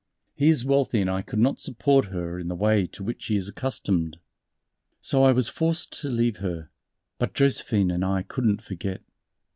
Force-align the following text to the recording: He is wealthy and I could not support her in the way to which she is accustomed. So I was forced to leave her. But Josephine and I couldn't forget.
He 0.33 0.49
is 0.49 0.65
wealthy 0.65 0.99
and 0.99 1.11
I 1.11 1.21
could 1.21 1.37
not 1.37 1.59
support 1.59 2.05
her 2.05 2.39
in 2.39 2.47
the 2.47 2.55
way 2.55 2.87
to 2.87 3.03
which 3.03 3.21
she 3.21 3.35
is 3.35 3.47
accustomed. 3.47 4.17
So 4.99 5.23
I 5.23 5.31
was 5.31 5.47
forced 5.47 5.93
to 6.01 6.09
leave 6.09 6.37
her. 6.37 6.71
But 7.19 7.35
Josephine 7.35 7.91
and 7.91 8.03
I 8.03 8.23
couldn't 8.23 8.63
forget. 8.63 9.03